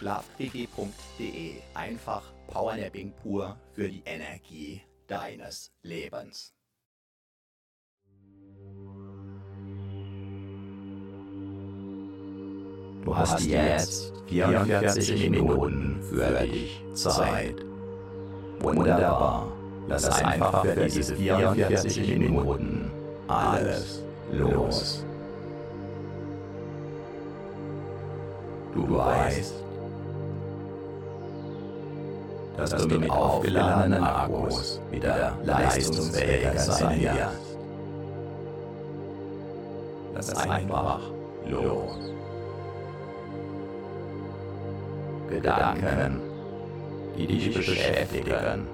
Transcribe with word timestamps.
Schlafquickie.de. 0.00 1.56
Einfach 1.74 2.22
Powernapping 2.46 3.12
pur 3.22 3.56
für 3.74 3.86
die 3.86 4.02
Energie 4.06 4.80
deines 5.06 5.70
Lebens. 5.82 6.54
Du 13.04 13.14
hast 13.16 13.40
jetzt 13.44 14.14
44 14.28 15.28
Minuten 15.28 16.02
für 16.02 16.46
dich 16.46 16.82
Zeit. 16.94 17.56
Wunderbar. 18.60 19.52
Lass 19.86 20.08
einfach 20.22 20.62
für 20.64 20.86
diese 20.86 21.14
44 21.14 22.16
Minuten 22.16 22.90
alles 23.28 24.02
los. 24.32 25.04
Du 28.72 28.96
weißt, 28.96 29.69
dass 32.56 32.86
du 32.86 32.98
mit 32.98 33.10
aufgeladenen 33.10 34.02
Akkus 34.02 34.80
wieder 34.90 35.36
leistungsfähiger 35.44 36.58
sein 36.58 37.00
wirst. 37.00 37.56
Lass 40.14 40.36
einfach 40.36 41.00
los. 41.46 42.12
Gedanken, 45.28 46.20
die 47.16 47.26
dich 47.26 47.54
beschäftigen. 47.54 48.66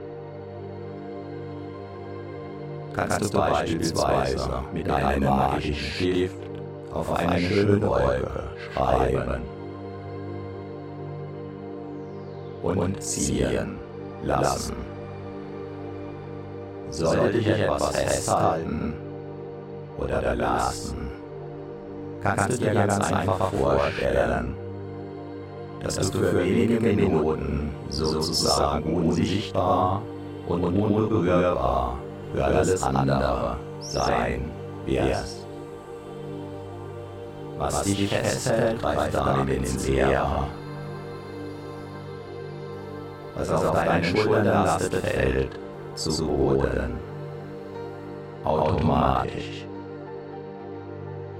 Kannst 2.94 3.22
du 3.22 3.38
beispielsweise 3.38 4.48
mit 4.72 4.88
einem 4.88 5.24
magischen 5.24 5.74
Stift 5.74 6.36
auf 6.92 7.12
eine 7.12 7.38
schöne 7.38 7.82
Wolke 7.82 8.44
schreiben 8.72 9.55
und 12.62 13.02
ziehen 13.02 13.78
lassen. 14.22 14.74
Sollte 16.90 17.32
dich 17.32 17.46
etwas 17.48 17.96
festhalten 17.96 18.94
oder 19.98 20.20
belasten, 20.20 21.10
kannst 22.22 22.52
du 22.52 22.56
dir 22.58 22.74
ganz 22.74 23.12
einfach 23.12 23.52
vorstellen, 23.52 24.54
dass 25.82 25.96
du 26.10 26.18
für 26.18 26.44
wenige 26.44 26.80
Minuten 26.80 27.70
sozusagen 27.88 28.94
unsichtbar 28.94 30.02
und 30.48 30.64
unberührbar 30.64 31.98
für 32.32 32.44
alles 32.44 32.82
andere 32.82 33.56
sein 33.80 34.50
wirst. 34.86 35.46
Was 37.58 37.82
dich 37.82 38.08
festhält, 38.08 38.80
greift 38.80 39.14
dann 39.14 39.48
ins 39.48 39.88
Leere. 39.88 40.46
Was 43.36 43.50
auf 43.50 43.72
deinen 43.72 44.04
Schultern 44.04 44.44
lastet, 44.46 44.94
fällt 44.94 45.58
zu 45.94 46.26
Boden. 46.26 46.98
Automatisch. 48.44 49.66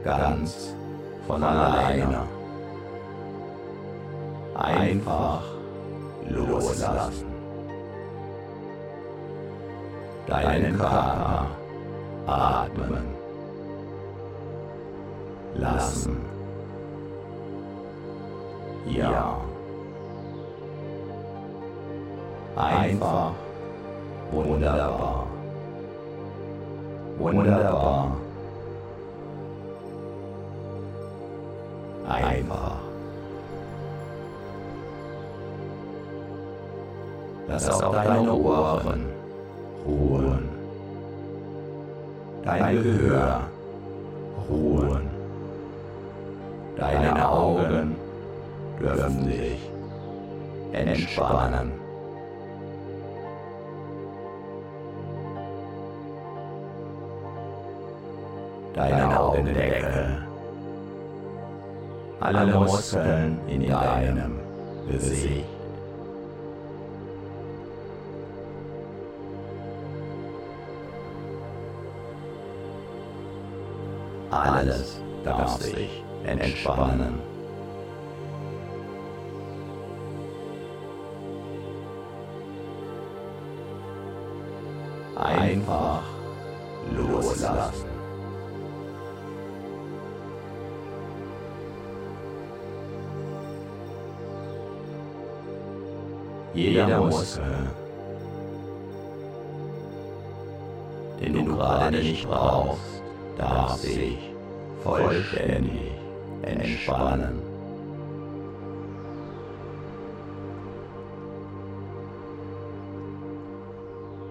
Ganz 0.05 0.75
von 1.27 1.43
alleine 1.43 2.23
einfach 4.55 5.43
loslassen. 6.29 7.27
Deinen 10.27 10.77
Körper 10.77 11.47
atmen 12.27 13.05
lassen. 15.55 16.17
Ja. 18.87 19.46
Einfach 22.57 23.33
wunderbar. 24.33 25.27
Wunderbar. 27.19 28.17
Einfach. 32.09 32.77
Lass 37.49 37.71
auch 37.71 37.93
deine 37.93 38.33
Ohren 38.33 39.07
ruhen. 39.87 40.49
Dein 42.43 42.83
Gehör 42.83 43.41
ruhen. 44.49 45.11
Deine 46.77 47.29
Augen 47.29 47.97
dürfen 48.81 49.25
sich 49.25 49.71
entspannen. 50.73 51.86
Deine 58.77 59.19
Augendecke. 59.19 60.19
Alle 62.21 62.55
Muskeln 62.55 63.39
in 63.49 63.67
deinem 63.67 64.39
Gesicht. 64.87 65.47
Alles 74.31 75.01
darf 75.25 75.57
sich 75.57 76.05
entspannen. 76.27 77.19
Einfach 85.17 86.03
Jeder 96.57 97.01
Muskel, 97.01 97.45
den 101.21 101.35
du 101.35 101.45
gerade 101.45 101.99
nicht 101.99 102.27
brauchst, 102.27 103.03
darf 103.37 103.75
sich 103.75 104.17
vollständig 104.83 105.93
entspannen. 106.41 107.43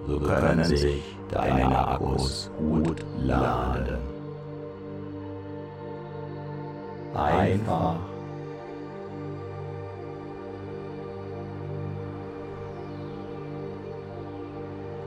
So 0.07 0.19
können 0.19 0.63
sich 0.63 1.03
deine 1.29 1.87
Akkus 1.89 2.49
gut 2.57 3.05
laden. 3.19 3.99
Einfach 7.13 7.97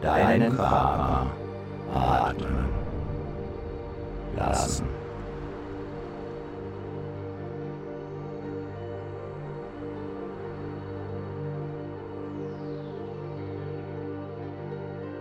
deinen 0.02 0.56
Körper 0.56 1.26
atmen 1.94 2.68
lassen. 4.36 4.86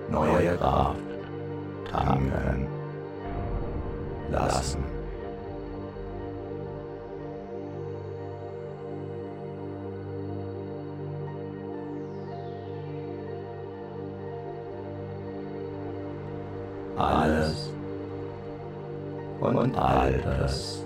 Neue 0.10 0.58
Kraft 0.58 0.96
tanken 1.92 2.68
lassen. 4.30 4.57
Und 20.08 20.77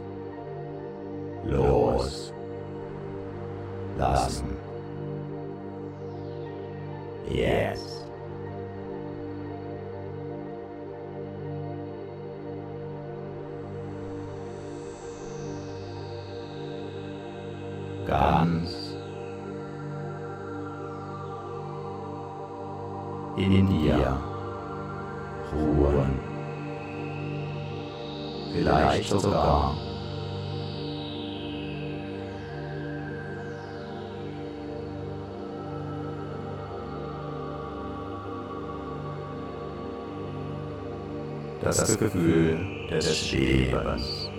das 41.78 41.98
Gefühl 41.98 42.58
des 42.90 43.32
Lebens 43.32 44.30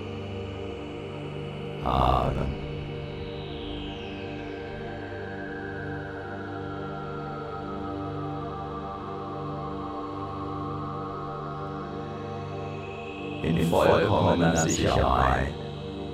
haben. 1.85 2.63
in 13.43 13.67
vollkommener 13.67 14.57
Sicherheit 14.57 15.53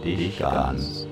dich 0.02 0.38
ganz. 0.38 1.06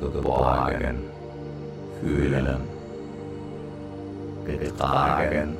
Geborgen 0.00 1.19
fühlen, 2.00 2.60
getragen 4.46 5.56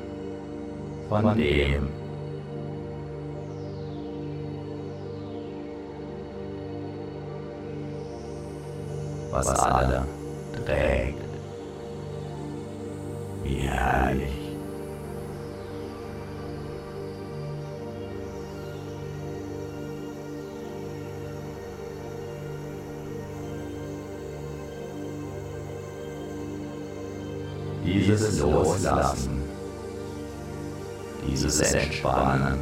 von 1.09 1.37
dem, 1.37 1.87
was 9.31 9.47
alle 9.59 10.03
Loslassen, 28.81 29.43
dieses 31.27 31.61
Entspannen, 31.61 32.57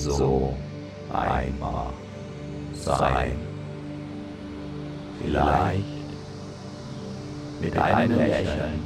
so 0.00 0.54
einfach 1.12 1.92
sein. 2.72 3.36
Vielleicht 5.22 5.84
mit 7.60 7.76
einem 7.78 8.16
Lächeln. 8.18 8.79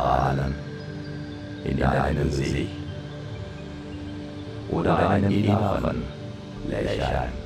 Einem 0.00 0.10
Strahlen 0.30 0.54
in 1.64 1.76
deinem 1.78 2.30
Gesicht 2.30 2.70
oder 4.70 5.10
einem 5.10 5.30
inneren 5.30 6.02
Lächeln. 6.68 7.40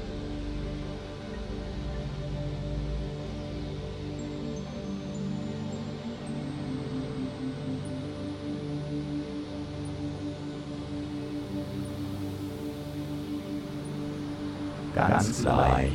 Ganz 14.94 15.42
leicht, 15.42 15.93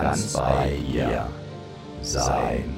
Ganz 0.00 0.32
bei 0.32 0.70
dir 0.90 1.28
sein. 2.00 2.74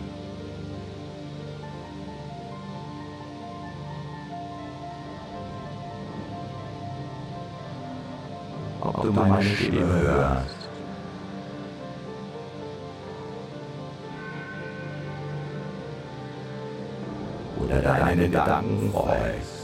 Ob 8.80 9.02
du 9.02 9.12
meine 9.12 9.42
Stimme 9.44 10.00
hörst. 10.00 10.56
Oder 17.60 17.80
deine 17.80 18.28
Gedanken 18.28 18.92
folgst. 18.92 19.63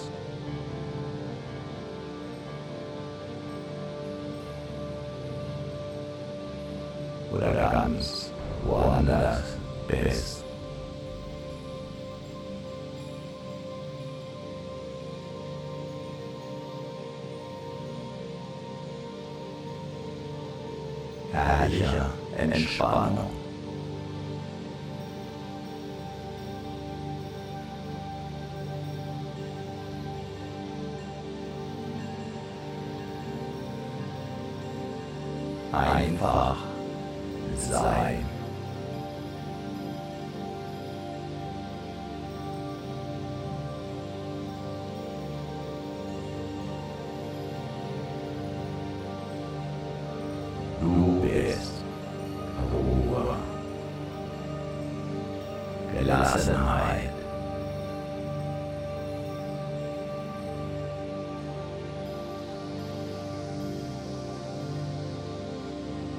Oder 7.32 7.52
ganz 7.70 8.30
woanders 8.64 9.42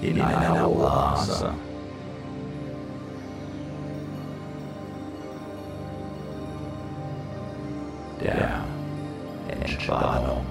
In 0.01 0.19
einer 0.19 0.67
Oase. 0.67 1.53
Der 8.19 8.63
Entspannung. 9.47 10.45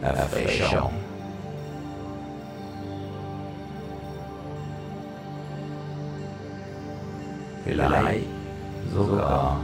Erfrischung. 0.00 0.92
Vielleicht 7.64 8.24
sogar 8.94 9.60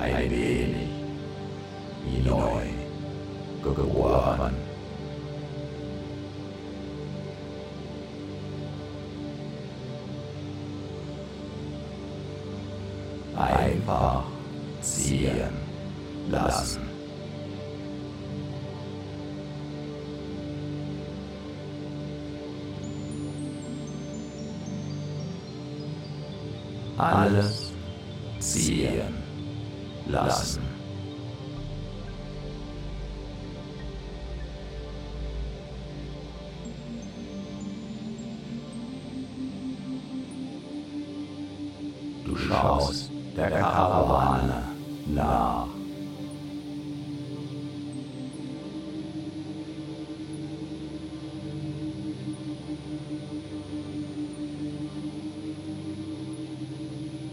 ein 0.00 0.30
wenig 0.30 0.59
Go 3.62 3.72
go 3.74 3.84
Wow. 3.84 4.29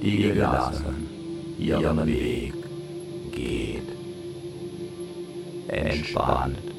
Die 0.01 0.17
gelassen 0.33 1.07
ihren 1.57 2.05
Weg 2.05 2.53
geht. 3.31 3.87
Entspannt. 5.67 6.76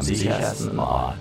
Am 0.00 0.06
sichersten 0.06 0.78
Ort. 0.78 1.16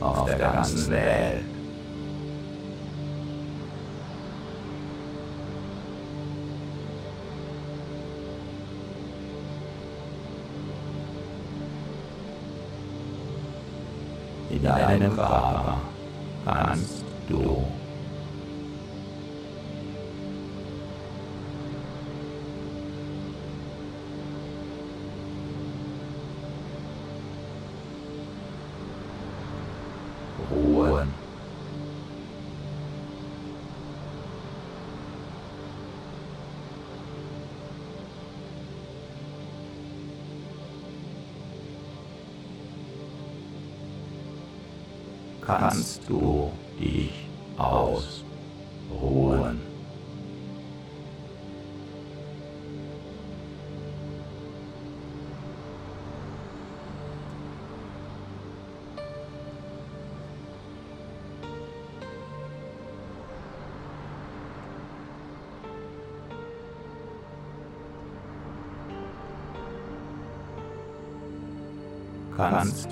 Auf 0.00 0.26
der 0.26 0.38
ganzen 0.38 0.90
Welt. 0.90 1.44
In 14.50 14.62
deinem 14.62 15.16
Körper 15.16 15.78
kannst 16.44 17.04
du 17.28 17.64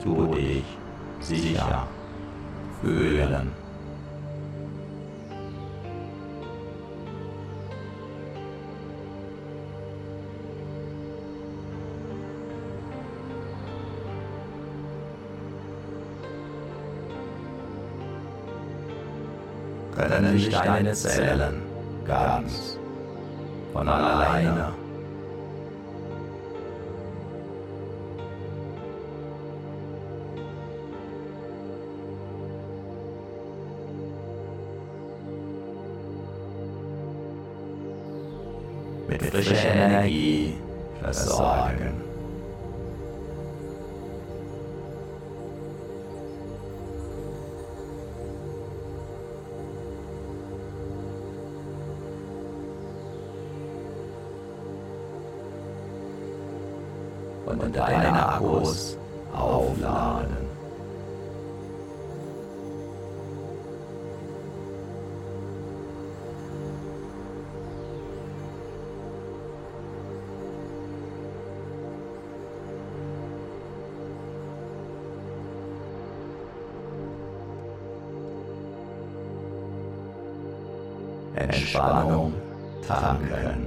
du 0.05 0.27
dich 0.27 0.65
sicher 1.21 1.89
fühlen. 2.81 3.51
Können 19.97 20.39
sich 20.39 20.51
deine 20.51 20.93
Zellen 20.93 21.63
ganz 22.05 22.79
von 23.73 23.89
alleine 23.89 24.84
frischer 39.35 39.75
Energie 39.75 40.55
versorgen. 41.03 42.01
Und 57.47 57.77
deine 57.77 58.27
Akkus 58.29 58.94
Entspannung 81.75 82.33
tanken. 82.87 83.67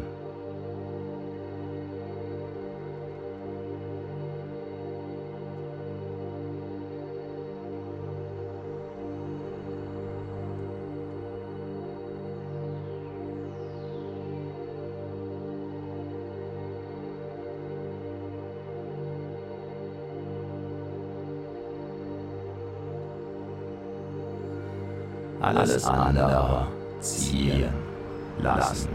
Alles 25.41 25.85
andere 25.85 26.67
ziehen 27.01 27.86
lassen. 28.41 28.89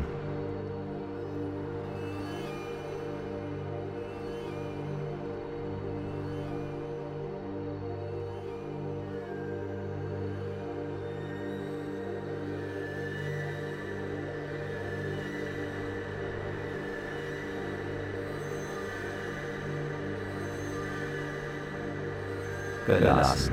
Gelassen. 22.87 23.51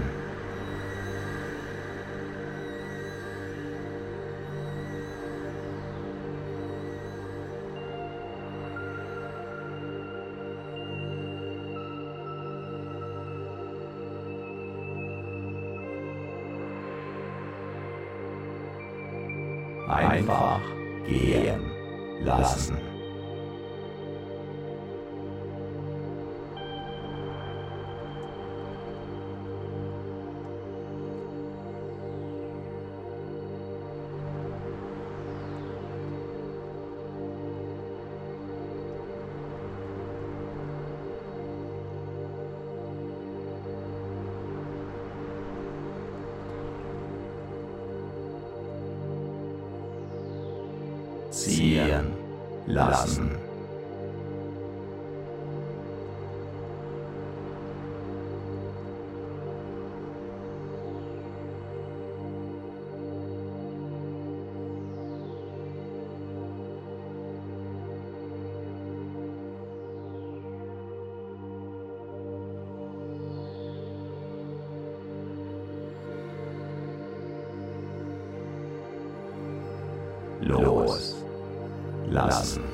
Lassen. 82.28 82.69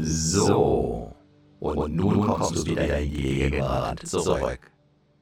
So. 0.00 1.14
Und 1.60 1.94
nun 1.94 2.26
kommst 2.26 2.56
du 2.56 2.66
wieder 2.66 2.98
in 2.98 3.10
die 3.10 3.22
Gegenwart 3.22 4.06
zurück. 4.06 4.70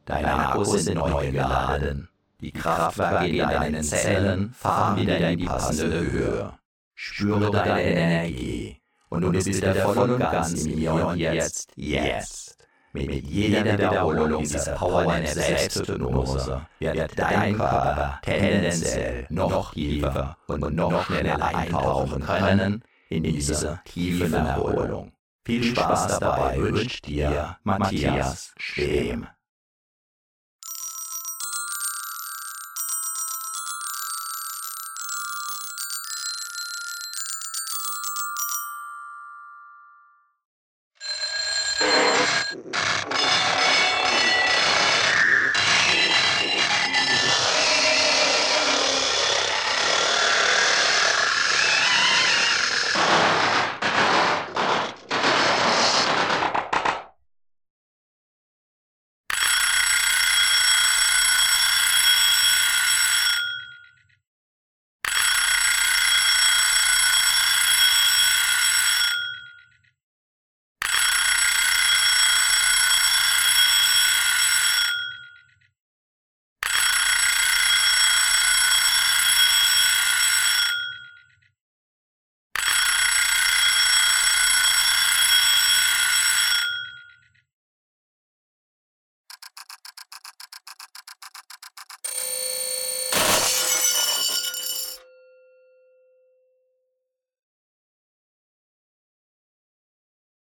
Deine 0.04 0.32
Akkus 0.32 0.84
sind 0.84 0.94
neu 0.94 1.30
geladen. 1.30 2.08
Die 2.40 2.52
Kraftwerke 2.52 3.26
in 3.26 3.38
deinen 3.38 3.82
Zellen 3.82 4.52
fahren 4.52 5.00
wieder 5.00 5.30
in 5.30 5.38
die 5.38 5.44
passende 5.44 6.00
Höhe. 6.00 6.52
Spüre 6.94 7.50
deine 7.50 7.82
Energie. 7.82 8.80
Und 9.08 9.22
du 9.22 9.32
bist 9.32 9.48
wieder 9.48 9.74
voll 9.74 10.10
und 10.10 10.20
ganz 10.20 10.64
im 10.64 10.78
Hier 10.78 10.94
und 10.94 11.18
Jetzt. 11.18 11.72
Jetzt. 11.74 12.56
Mit 12.92 13.24
jeder 13.28 13.64
Wiederholung 13.64 14.42
dieser 14.42 14.72
Powernap 14.74 15.26
Selbsthypnose 15.28 16.66
wird 16.78 17.18
dein 17.18 17.56
Körper 17.56 18.18
tendenziell 18.22 19.26
noch 19.30 19.74
tiefer 19.74 20.36
und 20.46 20.74
noch 20.74 21.04
schneller 21.06 21.44
eintauchen 21.44 22.20
können 22.20 22.82
in 23.10 23.24
diese 23.24 23.80
tiefe 23.84 24.34
Erholung. 24.34 25.12
Viel 25.44 25.64
Spaß 25.64 26.18
dabei 26.20 26.58
wünscht 26.60 27.06
dir 27.06 27.58
Matthias 27.64 28.54
Schwem. 28.56 29.26